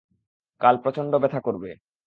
[0.61, 1.69] কাল প্রচণ্ড ব্যথা করবে।